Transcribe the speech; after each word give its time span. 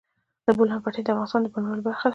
د 0.45 0.47
بولان 0.57 0.79
پټي 0.83 1.01
د 1.05 1.07
افغانستان 1.11 1.41
د 1.43 1.47
بڼوالۍ 1.53 1.81
برخه 1.87 2.07
ده. 2.09 2.09